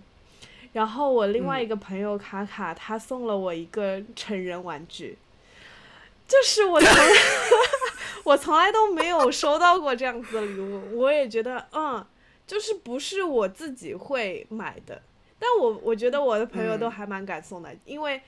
[0.72, 5.16] 然后我另外一个朋友卡卡，他送了我一个成人玩具，
[6.28, 7.12] 就是我从来
[8.24, 12.04] 我从来都没有收到过这样子的礼物，我也觉得嗯，
[12.46, 15.02] 就是不是我自己会买的，
[15.38, 18.20] 但我我觉得我的朋友都嗯还蛮敢送的，因为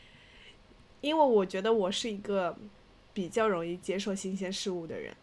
[1.00, 2.56] 因为我觉得我是一个
[3.14, 5.14] 比较容易接受新鲜事物的人，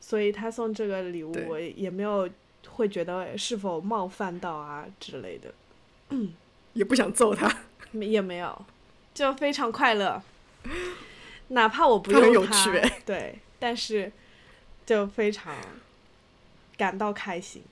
[0.00, 2.28] 所以他送这个礼物我也没有
[2.68, 5.52] 会觉得是否冒犯到啊之类的。
[6.74, 7.52] 也不想揍他，
[7.92, 8.64] 也没有，
[9.12, 10.22] 就非常快乐。
[11.48, 14.12] 哪怕我不用有趣哎对，但是
[14.86, 15.52] 就非常
[16.76, 17.62] 感到开心。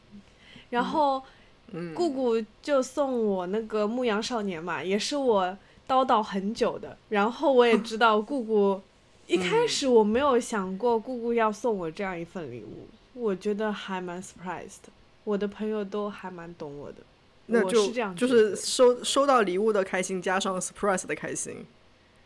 [0.70, 1.22] 然后，
[1.72, 5.56] 嗯姑姑就送我那个牧羊少年嘛，也是我
[5.86, 6.96] 叨叨很久的。
[7.08, 8.80] 然后我也 知道姑姑，
[9.26, 14.90] 一开嗯始我没有想过姑姑要送我这样一份礼物，我觉得还蛮 surprised 的。
[15.24, 17.04] 我的朋友都还蛮懂我的，我
[17.46, 21.66] 那就是这样就是收收到礼物的开心，加上 surprise 的开心。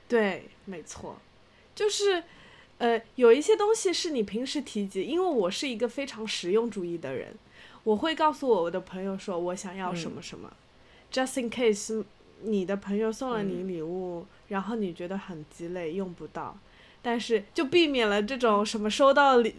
[0.09, 1.16] 对，没错，
[1.74, 2.22] 就是，
[2.78, 7.34] 呃，有一些东西是你平时提及，因为我是一个非常实用主义的人，
[7.85, 10.53] 我会告诉我的朋友说我想要什么什么、
[11.11, 12.05] j u s t in case
[12.43, 16.57] 你的朋友送了你礼物，然后你觉得很鸡肋用不到，
[17.01, 19.57] 但是就避免了这种什么收到礼。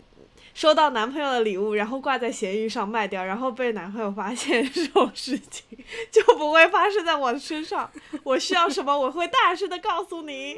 [0.53, 5.65] 收到男朋友的礼物，然后挂在闲鱼上卖掉，然后被男朋友发现 这种事情，
[6.11, 7.89] 就不会发生在我身上。
[8.21, 10.57] 我需要什么，我会大声的告诉你。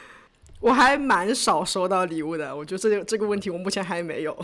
[0.60, 4.34] 我还蛮少收到礼物的，我觉得这个这个问题我目前还没有。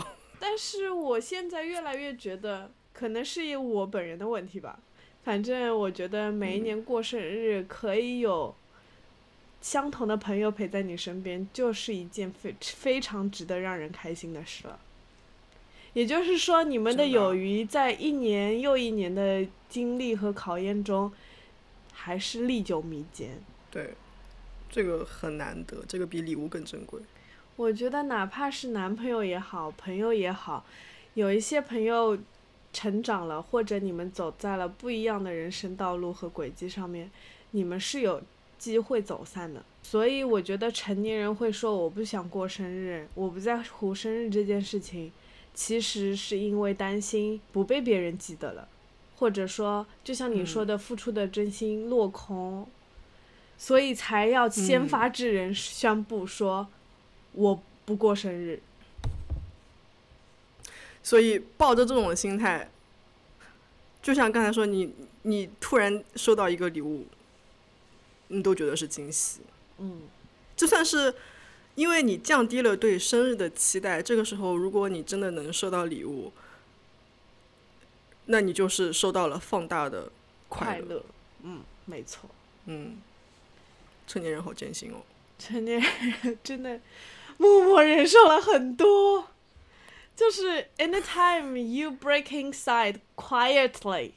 [0.45, 4.77] 但是我现在越来越觉得，可能是我本人的问题吧。
[5.23, 8.53] 反正我觉得每一年过生日可以有
[9.61, 14.77] 相同的朋友陪在你身边，就是一件非非常值得让人开心的事了。
[15.93, 21.09] 也就是说，你们的友谊在一年又一年的经历和考验中，
[21.93, 23.41] 还是历久弥坚。
[23.71, 23.93] 对，
[24.69, 26.99] 这个很难得，这个比礼物更珍贵。
[27.55, 30.65] 我觉得哪怕是男朋友也好，朋友也好，
[31.13, 32.17] 有一些朋友
[32.73, 37.11] 成长了，或者你们走在了不一样的人生道路和轨迹上面，
[37.51, 38.19] 你们是有
[38.57, 39.63] 机会走散的。
[39.83, 45.11] 所以我觉得成年人会说我不想过生日，我不在乎生日这件事情，
[45.53, 48.67] 其实是因为担心不被别人记得了，
[49.17, 52.67] 或者说就像你说的，付出的真心落空，
[53.59, 56.67] 所以才要先发制人，宣布说。
[57.33, 58.61] 我不过生日，
[61.03, 62.69] 所以抱着这种心态，
[64.01, 67.07] 就像刚才说，你你突然收到一个礼物，
[68.27, 69.41] 你都觉得是惊喜。
[69.79, 70.01] 嗯，
[70.55, 71.13] 就算是
[71.75, 76.31] 因为你降低了对生日的期待，这个时候如果你真的能收到礼物，
[78.27, 80.11] 那你就是收到了放大的
[80.47, 80.95] 快乐。
[80.95, 81.05] 乐，
[81.41, 82.29] 嗯，没错，
[82.67, 82.97] 嗯，
[84.07, 85.01] 成年人好艰辛哦。
[85.39, 86.79] 成年人真的
[87.37, 89.27] 默默忍受了很多，
[90.15, 94.11] 就是 anytime you break inside quietly，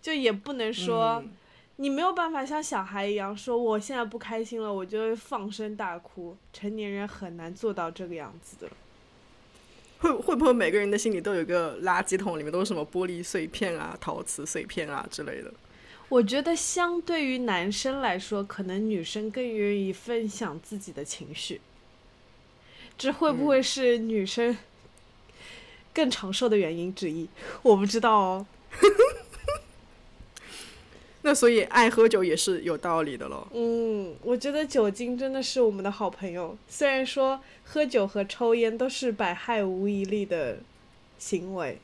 [0.00, 1.32] 就也不能说、嗯
[1.78, 6.34] 你没有办法像小孩一样说我现在不开心了，我就会放声大哭。
[6.50, 8.70] 成年人很难做到这个样子的。
[9.98, 15.52] 会会不会每个人的心里都有一个垃圾桶，里面都是什么玻璃碎片啊、陶瓷碎片啊之类的？
[16.08, 21.60] 我觉得相对于男生来说，可能女生更愿意分享自己的情绪。
[22.98, 24.56] 这会不会是女生
[25.92, 27.28] 更长寿的原因之一？
[27.62, 28.46] 我不知道哦。
[31.22, 33.48] 那所以爱喝酒也是有道理的喽。
[33.52, 36.56] 嗯，我觉得酒精真的是我们的好朋友。
[36.68, 40.58] 虽然说喝酒和抽烟都是百害无一利的
[41.18, 41.80] 行为，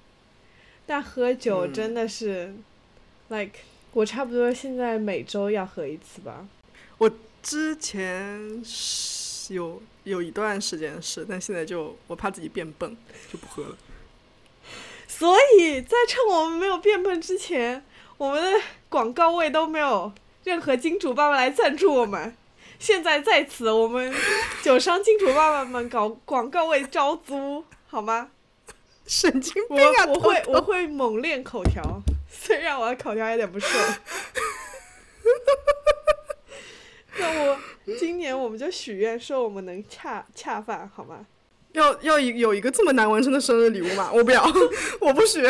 [0.86, 2.54] 但喝酒真的是、
[3.30, 3.58] like
[3.92, 6.46] 我差不多现在每周要喝一次吧。
[6.98, 7.10] 我
[7.42, 12.96] 之前是有有一段时间是，但现在就我怕自己变笨，
[13.32, 13.76] 就不喝了。
[15.06, 17.84] 所以在趁我们没有变笨之前，
[18.16, 20.12] 我们的广告位都没有
[20.44, 22.36] 任何金主爸爸来赞助我们。
[22.78, 24.12] 现在在此，我们
[24.62, 28.30] 酒商金主爸爸们搞广告位招租，好吗？
[29.06, 30.06] 神经病啊！
[30.06, 33.70] 我会我会猛练口条，虽然我的口条有点不顺。
[37.18, 37.58] 那我
[37.98, 41.26] 今年我们就许愿说我们能恰恰饭，好吗？
[41.72, 44.10] 要要一有一个这么难完成的生日礼物吗？
[44.12, 44.44] 我不要，
[45.00, 45.40] 我不许。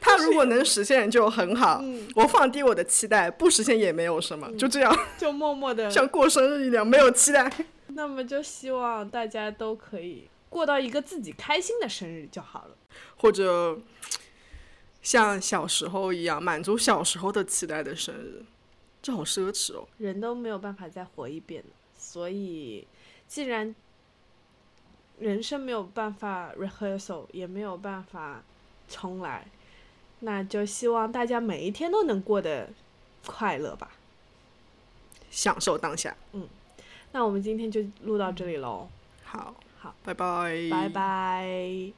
[0.00, 7.50] 他如果能实现就很好，嗯，我放低我的期待，不实现也没有什么，就这样，就默默的 像过生日一样，没有期待。
[7.88, 12.76] 那么就希望大家都可以过到一个自己开心的生日就好了。
[13.16, 13.78] 或者
[15.02, 18.44] 像小时候一样，满足小时候的期待的生日，
[19.08, 19.88] 这好奢侈哦。
[19.96, 21.64] 人都没有办法再活一遍，
[21.96, 22.86] 所以
[23.26, 23.74] 既然
[25.18, 28.42] 人生没有办法 rehearsal，也没有办法
[28.86, 29.46] 重来，
[30.20, 32.68] 那就希望大家每一天都能过得
[33.24, 33.92] 快乐吧。
[35.30, 36.14] 享受当下。
[36.34, 36.46] 嗯
[37.12, 38.90] 那我们今天就录到这里喽，
[39.24, 41.92] 好，好，拜拜，拜拜。